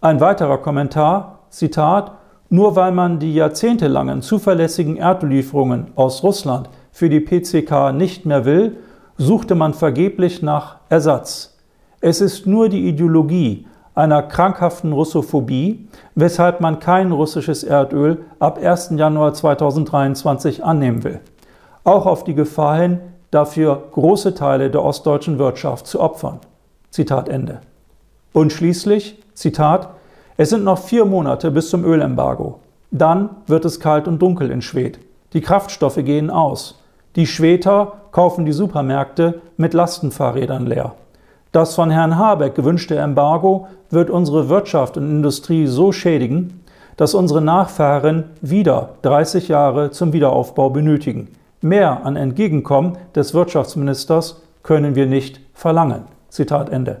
[0.00, 2.12] Ein weiterer Kommentar, Zitat,
[2.48, 8.78] nur weil man die jahrzehntelangen zuverlässigen Erdlieferungen aus Russland für die PCK nicht mehr will,
[9.18, 11.58] suchte man vergeblich nach Ersatz.
[12.00, 18.92] Es ist nur die Ideologie einer krankhaften Russophobie, weshalb man kein russisches Erdöl ab 1.
[18.96, 21.20] Januar 2023 annehmen will.
[21.82, 26.40] Auch auf die Gefahr hin, dafür große Teile der ostdeutschen Wirtschaft zu opfern.
[26.90, 27.60] Zitat Ende.
[28.32, 29.88] Und schließlich, Zitat,
[30.36, 32.60] es sind noch vier Monate bis zum Ölembargo.
[32.90, 34.98] Dann wird es kalt und dunkel in Schwed.
[35.32, 36.82] Die Kraftstoffe gehen aus.
[37.16, 40.94] Die Schweter kaufen die Supermärkte mit Lastenfahrrädern leer.
[41.52, 46.62] Das von Herrn Habeck gewünschte Embargo wird unsere Wirtschaft und Industrie so schädigen,
[46.96, 51.28] dass unsere Nachfahren wieder 30 Jahre zum Wiederaufbau benötigen.
[51.60, 56.04] Mehr an Entgegenkommen des Wirtschaftsministers können wir nicht verlangen.
[56.28, 57.00] Zitat Ende.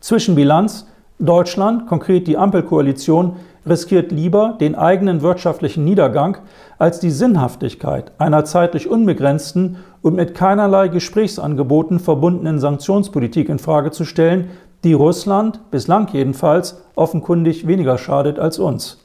[0.00, 0.86] Zwischenbilanz
[1.18, 6.38] Deutschland, konkret die Ampelkoalition, riskiert lieber den eigenen wirtschaftlichen Niedergang
[6.78, 14.04] als die Sinnhaftigkeit einer zeitlich unbegrenzten und mit keinerlei Gesprächsangeboten verbundenen Sanktionspolitik in Frage zu
[14.04, 14.50] stellen,
[14.84, 18.98] die Russland, bislang jedenfalls, offenkundig weniger schadet als uns.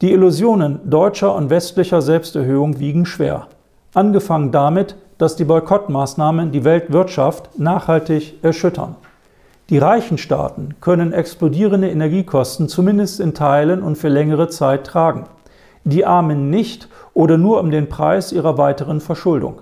[0.00, 3.46] Die Illusionen deutscher und westlicher Selbsterhöhung wiegen schwer.
[3.94, 8.96] Angefangen damit, dass die Boykottmaßnahmen die Weltwirtschaft nachhaltig erschüttern.
[9.70, 15.26] Die reichen Staaten können explodierende Energiekosten zumindest in Teilen und für längere Zeit tragen.
[15.84, 19.60] Die Armen nicht oder nur um den Preis ihrer weiteren Verschuldung.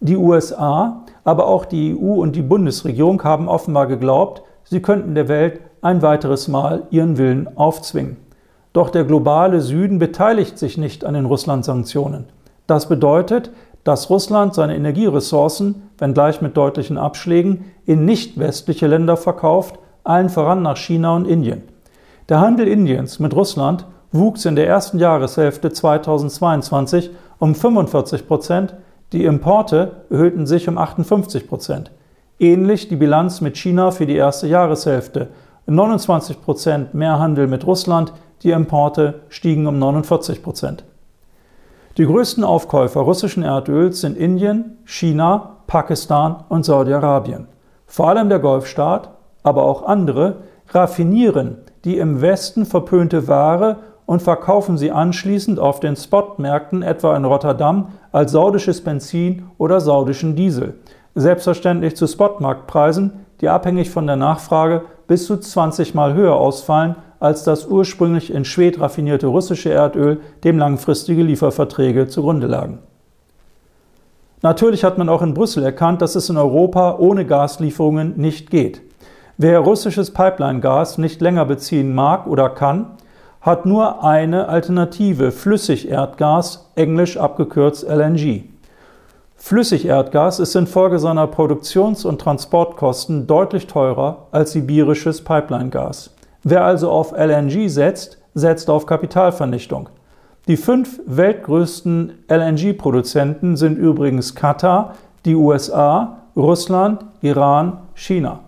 [0.00, 5.28] Die USA, aber auch die EU und die Bundesregierung haben offenbar geglaubt, sie könnten der
[5.28, 8.16] Welt ein weiteres Mal ihren Willen aufzwingen.
[8.72, 12.26] Doch der globale Süden beteiligt sich nicht an den Russland-Sanktionen.
[12.66, 13.50] Das bedeutet,
[13.82, 20.62] dass Russland seine Energieressourcen, wenngleich mit deutlichen Abschlägen, in nicht westliche Länder verkauft, allen voran
[20.62, 21.62] nach China und Indien.
[22.28, 28.74] Der Handel Indiens mit Russland wuchs in der ersten Jahreshälfte 2022 um 45 Prozent,
[29.12, 31.90] die Importe erhöhten sich um 58 Prozent.
[32.38, 35.28] Ähnlich die Bilanz mit China für die erste Jahreshälfte.
[35.66, 40.84] 29 Prozent mehr Handel mit Russland, die Importe stiegen um 49 Prozent.
[41.96, 47.48] Die größten Aufkäufer russischen Erdöls sind Indien, China, Pakistan und Saudi-Arabien.
[47.86, 49.10] Vor allem der Golfstaat,
[49.42, 50.36] aber auch andere,
[50.68, 57.26] raffinieren die im Westen verpönte Ware und verkaufen sie anschließend auf den Spotmärkten etwa in
[57.26, 60.76] Rotterdam als saudisches Benzin oder saudischen Diesel.
[61.14, 67.44] Selbstverständlich zu Spotmarktpreisen, die abhängig von der Nachfrage bis zu 20 Mal höher ausfallen als
[67.44, 72.78] das ursprünglich in Schwed raffinierte russische Erdöl, dem langfristige Lieferverträge zugrunde lagen.
[74.40, 78.80] Natürlich hat man auch in Brüssel erkannt, dass es in Europa ohne Gaslieferungen nicht geht.
[79.36, 82.92] Wer russisches Pipeline-Gas nicht länger beziehen mag oder kann,
[83.40, 88.44] hat nur eine Alternative, Flüssigerdgas, englisch abgekürzt LNG.
[89.36, 96.10] Flüssigerdgas ist infolge seiner Produktions- und Transportkosten deutlich teurer als sibirisches Pipeline-Gas.
[96.42, 99.88] Wer also auf LNG setzt, setzt auf Kapitalvernichtung.
[100.48, 108.40] Die fünf weltgrößten LNG-Produzenten sind übrigens Katar, die USA, Russland, Iran, China.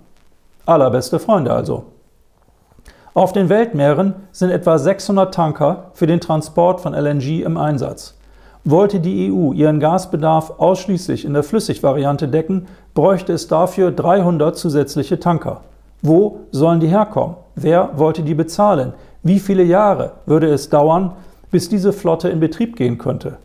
[0.66, 1.89] Allerbeste Freunde also.
[3.20, 8.14] Auf den Weltmeeren sind etwa 600 Tanker für den Transport von LNG im Einsatz.
[8.64, 15.20] Wollte die EU ihren Gasbedarf ausschließlich in der Flüssigvariante decken, bräuchte es dafür 300 zusätzliche
[15.20, 15.60] Tanker.
[16.00, 17.36] Wo sollen die herkommen?
[17.56, 18.94] Wer wollte die bezahlen?
[19.22, 21.12] Wie viele Jahre würde es dauern,
[21.50, 23.36] bis diese Flotte in Betrieb gehen könnte?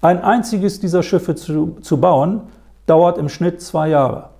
[0.00, 2.40] Ein einziges dieser Schiffe zu, zu bauen,
[2.86, 4.30] dauert im Schnitt zwei Jahre.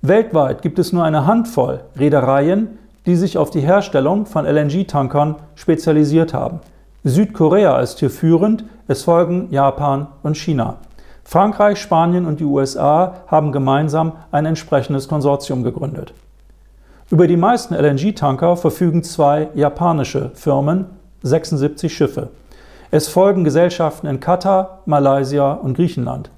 [0.00, 6.32] Weltweit gibt es nur eine Handvoll Reedereien, die sich auf die Herstellung von LNG-Tankern spezialisiert
[6.34, 6.60] haben.
[7.04, 10.76] Südkorea ist hier führend, es folgen Japan und China.
[11.24, 16.12] Frankreich, Spanien und die USA haben gemeinsam ein entsprechendes Konsortium gegründet.
[17.10, 20.86] Über die meisten LNG-Tanker verfügen zwei japanische Firmen,
[21.22, 22.28] 76 Schiffe.
[22.90, 26.30] Es folgen Gesellschaften in Katar, Malaysia und Griechenland.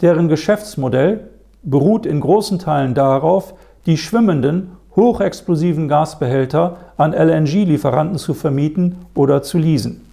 [0.00, 1.28] Deren Geschäftsmodell
[1.62, 3.54] beruht in großen Teilen darauf,
[3.86, 10.04] die schwimmenden, hochexplosiven Gasbehälter an LNG-Lieferanten zu vermieten oder zu leasen.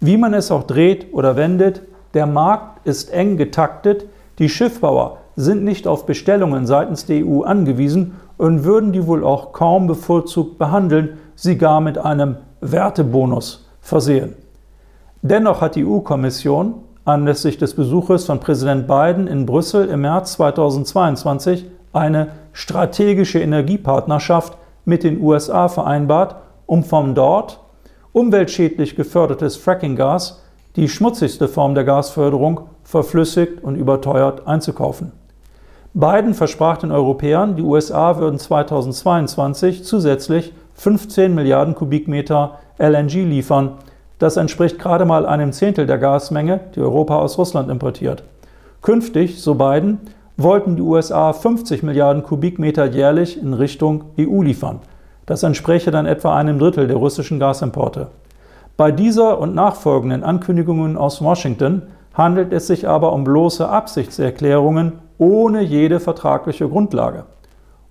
[0.00, 1.82] Wie man es auch dreht oder wendet,
[2.14, 4.06] der Markt ist eng getaktet,
[4.38, 9.52] die Schiffbauer sind nicht auf Bestellungen seitens der EU angewiesen und würden die wohl auch
[9.52, 14.34] kaum bevorzugt behandeln, sie gar mit einem Wertebonus versehen.
[15.20, 21.66] Dennoch hat die EU-Kommission anlässlich des Besuches von Präsident Biden in Brüssel im März 2022
[21.92, 26.36] eine strategische Energiepartnerschaft mit den USA vereinbart,
[26.66, 27.60] um vom dort
[28.12, 30.42] umweltschädlich gefördertes Frackinggas,
[30.76, 35.12] die schmutzigste Form der Gasförderung, verflüssigt und überteuert einzukaufen.
[35.92, 43.72] Biden versprach den Europäern, die USA würden 2022 zusätzlich 15 Milliarden Kubikmeter LNG liefern.
[44.18, 48.22] Das entspricht gerade mal einem Zehntel der Gasmenge, die Europa aus Russland importiert.
[48.82, 49.98] Künftig, so Biden,
[50.42, 54.80] wollten die USA 50 Milliarden Kubikmeter jährlich in Richtung EU liefern.
[55.26, 58.08] Das entspräche dann etwa einem Drittel der russischen Gasimporte.
[58.76, 61.82] Bei dieser und nachfolgenden Ankündigungen aus Washington
[62.14, 67.24] handelt es sich aber um bloße Absichtserklärungen ohne jede vertragliche Grundlage.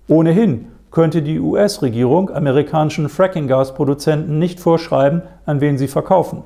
[0.08, 6.42] Ohnehin könnte die US-Regierung amerikanischen Fracking-Gasproduzenten nicht vorschreiben, an wen sie verkaufen.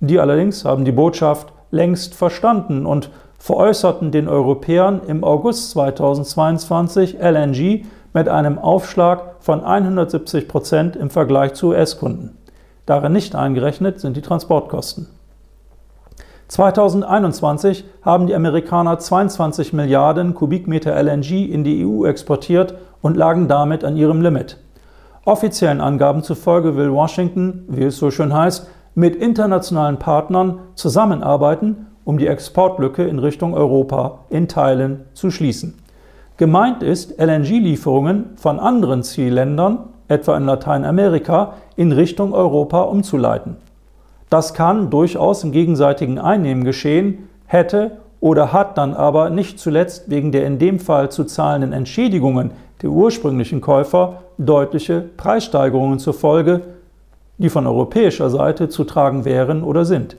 [0.00, 3.10] Die allerdings haben die Botschaft längst verstanden und
[3.46, 11.54] veräußerten den Europäern im August 2022 LNG mit einem Aufschlag von 170 Prozent im Vergleich
[11.54, 12.36] zu US-Kunden.
[12.86, 15.06] Darin nicht eingerechnet sind die Transportkosten.
[16.48, 23.84] 2021 haben die Amerikaner 22 Milliarden Kubikmeter LNG in die EU exportiert und lagen damit
[23.84, 24.58] an ihrem Limit.
[25.24, 32.16] Offiziellen Angaben zufolge will Washington, wie es so schön heißt, mit internationalen Partnern zusammenarbeiten, um
[32.16, 35.74] die Exportlücke in Richtung Europa in Teilen zu schließen.
[36.38, 43.56] Gemeint ist, LNG-Lieferungen von anderen Zielländern, etwa in Lateinamerika, in Richtung Europa umzuleiten.
[44.30, 50.30] Das kann durchaus im gegenseitigen Einnehmen geschehen, hätte oder hat dann aber nicht zuletzt wegen
[50.30, 56.60] der in dem Fall zu zahlenden Entschädigungen der ursprünglichen Käufer deutliche Preissteigerungen zur Folge,
[57.38, 60.16] die von europäischer Seite zu tragen wären oder sind.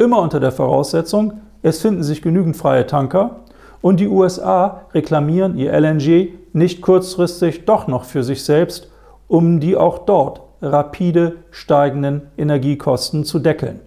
[0.00, 3.40] Immer unter der Voraussetzung, es finden sich genügend freie Tanker
[3.82, 8.88] und die USA reklamieren ihr LNG nicht kurzfristig doch noch für sich selbst,
[9.28, 13.80] um die auch dort rapide steigenden Energiekosten zu deckeln.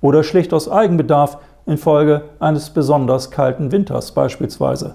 [0.00, 4.94] Oder schlicht aus Eigenbedarf infolge eines besonders kalten Winters beispielsweise.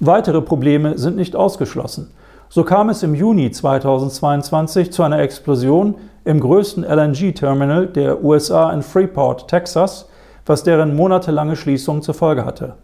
[0.00, 2.12] Weitere Probleme sind nicht ausgeschlossen.
[2.50, 8.82] So kam es im Juni 2022 zu einer Explosion im größten LNG-Terminal der USA in
[8.82, 10.08] Freeport, Texas,
[10.46, 12.74] was deren monatelange Schließung zur Folge hatte.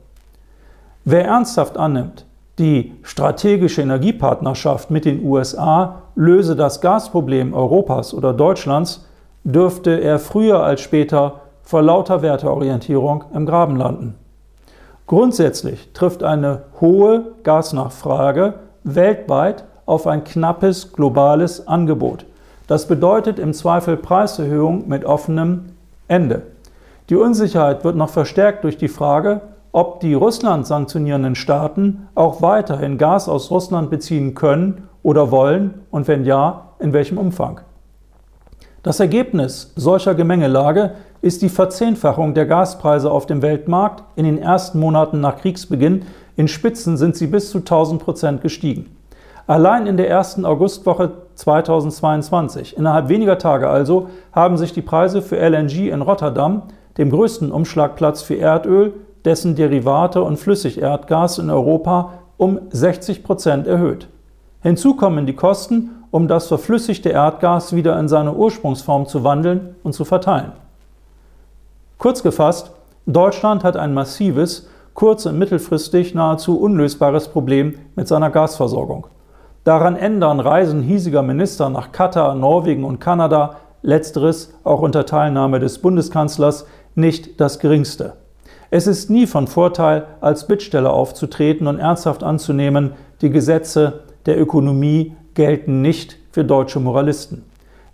[1.06, 2.26] Wer ernsthaft annimmt,
[2.58, 9.06] die strategische Energiepartnerschaft mit den USA löse das Gasproblem Europas oder Deutschlands,
[9.44, 14.14] dürfte er früher als später vor lauter Werteorientierung im Graben landen.
[15.06, 22.26] Grundsätzlich trifft eine hohe Gasnachfrage weltweit auf ein knappes globales Angebot.
[22.66, 25.66] Das bedeutet im Zweifel Preiserhöhung mit offenem
[26.08, 26.42] Ende.
[27.10, 29.42] Die Unsicherheit wird noch verstärkt durch die Frage,
[29.72, 36.08] ob die Russland sanktionierenden Staaten auch weiterhin Gas aus Russland beziehen können oder wollen und
[36.08, 37.60] wenn ja, in welchem Umfang.
[38.84, 44.78] Das Ergebnis solcher Gemengelage ist die Verzehnfachung der Gaspreise auf dem Weltmarkt in den ersten
[44.78, 46.02] Monaten nach Kriegsbeginn.
[46.36, 48.96] In Spitzen sind sie bis zu 1000 Prozent gestiegen.
[49.46, 55.36] Allein in der ersten Augustwoche 2022, innerhalb weniger Tage also, haben sich die Preise für
[55.36, 56.62] LNG in Rotterdam,
[56.96, 64.08] dem größten Umschlagplatz für Erdöl, dessen Derivate und Flüssigerdgas in Europa um 60 Prozent erhöht.
[64.62, 69.92] Hinzu kommen die Kosten, um das verflüssigte Erdgas wieder in seine Ursprungsform zu wandeln und
[69.92, 70.52] zu verteilen.
[71.98, 72.70] Kurz gefasst,
[73.06, 79.08] Deutschland hat ein massives, kurz- und mittelfristig nahezu unlösbares Problem mit seiner Gasversorgung.
[79.64, 85.78] Daran ändern Reisen hiesiger Minister nach Katar, Norwegen und Kanada, letzteres auch unter Teilnahme des
[85.78, 88.14] Bundeskanzlers, nicht das geringste.
[88.70, 95.14] Es ist nie von Vorteil, als Bittsteller aufzutreten und ernsthaft anzunehmen, die Gesetze der Ökonomie
[95.34, 97.44] gelten nicht für deutsche Moralisten.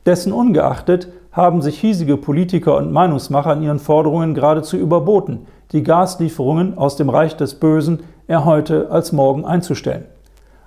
[0.06, 6.76] Dessen ungeachtet haben sich hiesige Politiker und Meinungsmacher in ihren Forderungen geradezu überboten, die Gaslieferungen
[6.76, 10.06] aus dem Reich des Bösen eher heute als morgen einzustellen.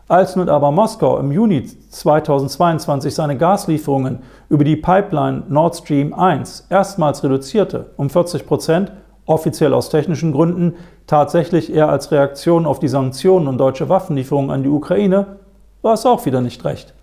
[0.07, 6.67] Als nun aber Moskau im Juni 2022 seine Gaslieferungen über die Pipeline Nord Stream 1
[6.69, 8.91] erstmals reduzierte um 40 Prozent,
[9.25, 10.73] offiziell aus technischen Gründen,
[11.07, 15.37] tatsächlich eher als Reaktion auf die Sanktionen und deutsche Waffenlieferungen an die Ukraine,
[15.81, 16.93] war es auch wieder nicht recht.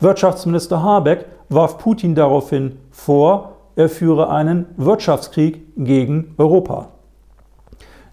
[0.00, 6.88] Wirtschaftsminister Habeck warf Putin daraufhin vor, er führe einen Wirtschaftskrieg gegen Europa.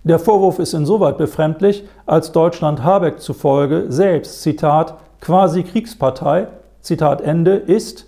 [0.03, 6.47] Der Vorwurf ist insoweit befremdlich, als Deutschland Habeck zufolge selbst, Zitat, quasi Kriegspartei,
[6.81, 8.07] Zitat Ende, ist,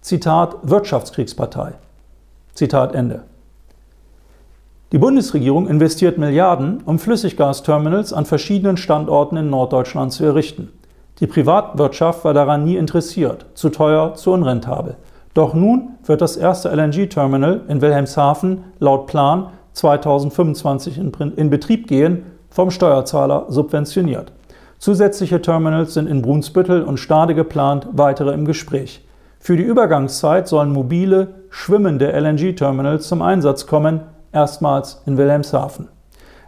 [0.00, 1.72] Zitat, Wirtschaftskriegspartei.
[2.54, 3.24] Zitat Ende.
[4.92, 10.72] Die Bundesregierung investiert Milliarden, um Flüssiggasterminals an verschiedenen Standorten in Norddeutschland zu errichten.
[11.18, 14.96] Die Privatwirtschaft war daran nie interessiert, zu teuer, zu unrentabel.
[15.34, 22.24] Doch nun wird das erste LNG-Terminal in Wilhelmshaven laut Plan 2025 in, in Betrieb gehen,
[22.50, 24.32] vom Steuerzahler subventioniert.
[24.78, 29.04] Zusätzliche Terminals sind in Brunsbüttel und Stade geplant, weitere im Gespräch.
[29.40, 34.00] Für die Übergangszeit sollen mobile, schwimmende LNG-Terminals zum Einsatz kommen,
[34.32, 35.88] erstmals in Wilhelmshaven.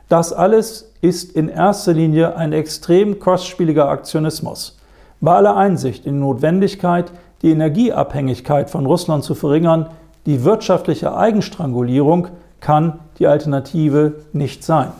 [0.09, 4.79] Das alles ist in erster Linie ein extrem kostspieliger Aktionismus.
[5.21, 7.13] Bei aller Einsicht in die Notwendigkeit,
[7.43, 9.91] die Energieabhängigkeit von Russland zu verringern,
[10.27, 12.29] die wirtschaftliche Eigenstrangulierung
[12.61, 14.93] kann die Alternative nicht sein.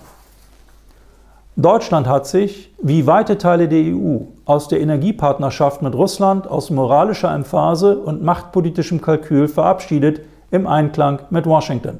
[1.57, 7.35] Deutschland hat sich, wie weite Teile der EU, aus der Energiepartnerschaft mit Russland aus moralischer
[7.35, 11.99] Emphase und machtpolitischem Kalkül verabschiedet im Einklang mit Washington.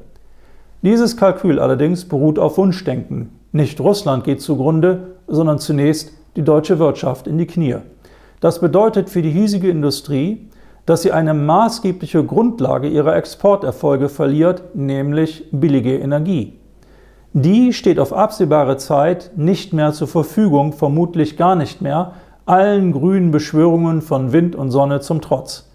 [0.81, 3.37] Dieses Kalkül allerdings beruht auf Wunschdenken.
[3.51, 7.75] Nicht Russland geht zugrunde, sondern zunächst die deutsche Wirtschaft in die Knie.
[8.39, 10.49] Das bedeutet für die hiesige Industrie,
[10.85, 16.59] dass sie eine maßgebliche Grundlage ihrer Exporterfolge verliert, nämlich billige Energie.
[17.33, 22.13] Die steht auf absehbare Zeit nicht mehr zur Verfügung, vermutlich gar nicht mehr,
[22.45, 25.69] allen grünen Beschwörungen von Wind und Sonne zum Trotz.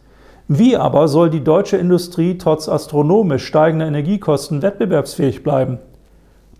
[0.49, 5.79] Wie aber soll die deutsche Industrie trotz astronomisch steigender Energiekosten wettbewerbsfähig bleiben?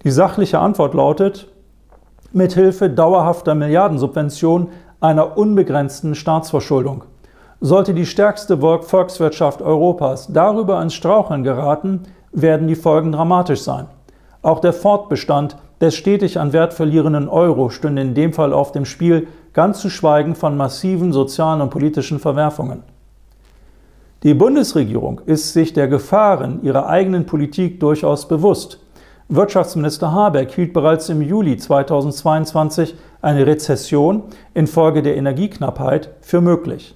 [0.03, 1.49] Die sachliche Antwort lautet,
[2.33, 4.69] mithilfe dauerhafter Milliardensubventionen
[5.01, 7.05] einer unbegrenzten Staatsverschuldung.
[7.61, 12.03] Sollte die stärkste Volkswirtschaft Europas darüber ins Straucheln geraten,
[12.33, 13.87] werden die Folgen dramatisch sein.
[14.43, 18.85] Auch der Fortbestand des stetig an Wert verlierenden Euro stünde in dem Fall auf dem
[18.85, 22.83] Spiel, ganz zu schweigen von massiven sozialen und politischen Verwerfungen.
[24.23, 28.81] Die Bundesregierung ist sich der Gefahren ihrer eigenen Politik durchaus bewusst.
[29.29, 36.95] Wirtschaftsminister Habeck hielt bereits im Juli 2022 eine Rezession infolge der Energieknappheit für möglich.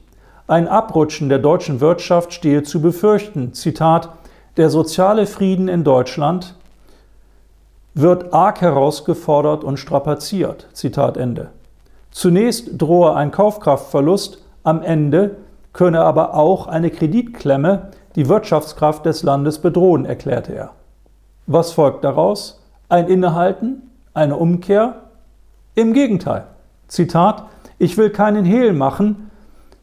[0.50, 3.54] Ein Abrutschen der deutschen Wirtschaft stehe zu befürchten.
[3.54, 4.08] Zitat:
[4.56, 6.56] Der soziale Frieden in Deutschland
[7.94, 10.66] wird arg herausgefordert und strapaziert.
[10.72, 11.50] Zitat Ende.
[12.10, 15.36] Zunächst drohe ein Kaufkraftverlust, am Ende
[15.72, 20.70] könne aber auch eine Kreditklemme die Wirtschaftskraft des Landes bedrohen, erklärte er.
[21.46, 22.60] Was folgt daraus?
[22.88, 23.88] Ein Innehalten?
[24.14, 24.96] Eine Umkehr?
[25.76, 26.48] Im Gegenteil.
[26.88, 27.44] Zitat,
[27.78, 29.29] ich will keinen Hehl machen,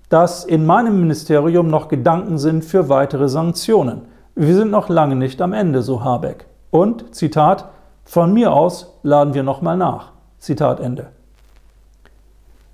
[0.09, 4.03] dass in meinem Ministerium noch Gedanken sind für weitere Sanktionen.
[4.35, 6.45] Wir sind noch lange nicht am Ende, so Habeck.
[6.71, 7.69] Und, Zitat,
[8.05, 10.11] von mir aus laden wir nochmal nach.
[10.39, 11.07] Zitat Ende.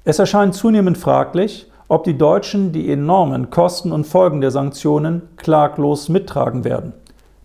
[0.03, 6.09] Es erscheint zunehmend fraglich, ob die Deutschen die enormen Kosten und Folgen der Sanktionen klaglos
[6.09, 6.93] mittragen werden.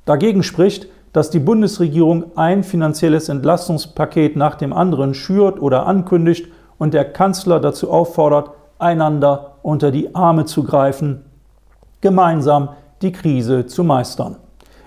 [0.05, 6.47] Dagegen spricht, dass die Bundesregierung ein finanzielles Entlastungspaket nach dem anderen schürt oder ankündigt
[6.78, 11.25] und der Kanzler dazu auffordert, einander unter die Arme zu greifen,
[12.01, 12.71] gemeinsam
[13.03, 14.37] die Krise zu meistern.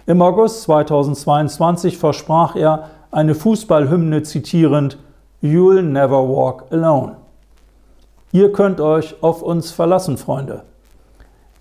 [0.08, 4.98] Im August 2022 versprach er eine Fußballhymne zitierend
[5.44, 7.18] You'll never walk alone.
[8.32, 10.64] Ihr könnt euch auf uns verlassen, Freunde.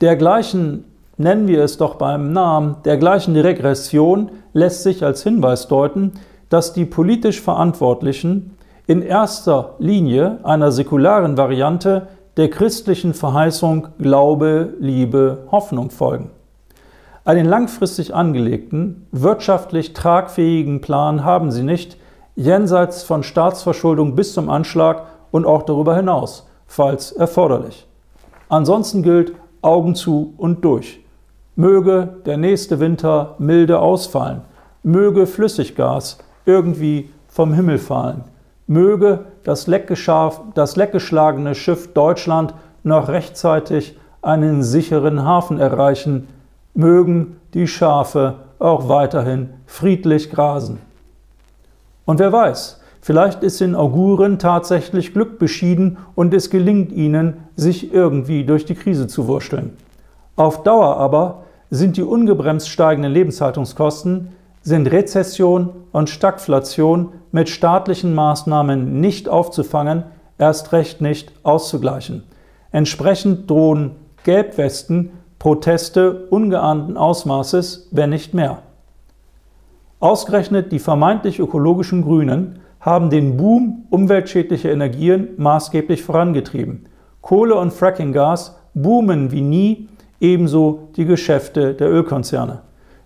[0.01, 0.85] Dergleichen,
[1.18, 6.12] nennen wir es doch beim Namen, dergleichen Regression lässt sich als Hinweis deuten,
[6.49, 8.57] dass die politisch Verantwortlichen
[8.87, 16.31] in erster Linie einer säkularen Variante der christlichen Verheißung Glaube, Liebe, Hoffnung folgen.
[17.24, 21.97] Einen langfristig angelegten, wirtschaftlich tragfähigen Plan haben sie nicht,
[22.37, 27.87] jenseits von Staatsverschuldung bis zum Anschlag und auch darüber hinaus, falls erforderlich.
[28.49, 31.05] Ansonsten gilt Augen zu und durch.
[31.57, 34.43] Möge der nächste Winter milde ausfallen,
[34.83, 38.24] möge Flüssiggas irgendwie vom Himmel fallen,
[38.66, 46.28] möge das leckgeschlagene Schiff Deutschland noch rechtzeitig einen sicheren Hafen erreichen,
[46.74, 50.78] mögen die Schafe auch weiterhin friedlich grasen.
[52.05, 57.93] Und wer weiß, vielleicht ist in Auguren tatsächlich Glück beschieden und es gelingt ihnen, sich
[57.93, 59.76] irgendwie durch die Krise zu wursteln.
[60.36, 64.28] Auf Dauer aber sind die ungebremst steigenden Lebenshaltungskosten,
[64.63, 70.05] sind Rezession und Stagflation mit staatlichen Maßnahmen nicht aufzufangen,
[70.39, 72.25] erst recht nicht auszugleichen.
[72.73, 73.93] Entsprechend drohen
[74.25, 78.59] Gelbwesten Proteste ungeahnten Ausmaßes, wenn nicht mehr.
[79.99, 86.87] Ausgerechnet die vermeintlich ökologischen Grünen haben den Boom umweltschädlicher Energien maßgeblich vorangetrieben.
[87.23, 89.89] Kohle- und Frackinggas boomen wie nie,
[90.21, 92.61] ebenso die Geschäfte der Ölkonzerne.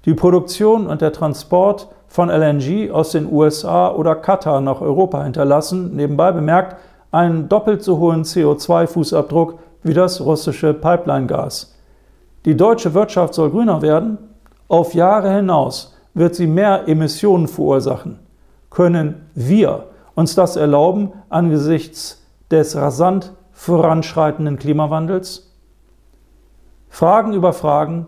[0.05, 5.97] Die Produktion und der Transport von LNG aus den USA oder Katar nach Europa hinterlassen,
[5.97, 6.77] nebenbei bemerkt,
[7.11, 11.75] einen doppelt so hohen CO2-Fußabdruck wie das russische Pipeline-Gas.
[12.45, 14.19] Die deutsche Wirtschaft soll grüner werden,
[14.69, 18.19] auf Jahre hinaus wird sie mehr Emissionen verursachen.
[18.71, 25.53] Können wir uns das erlauben angesichts des rasant voranschreitenden Klimawandels?
[26.89, 28.07] Fragen über Fragen,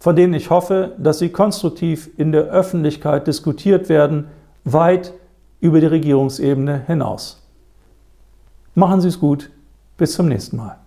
[0.00, 4.28] von denen ich hoffe, dass sie konstruktiv in der Öffentlichkeit diskutiert werden,
[4.64, 5.12] weit
[5.60, 7.46] über die Regierungsebene hinaus.
[8.74, 9.50] Machen Sie es gut,
[9.98, 10.78] bis zum nächsten Mal.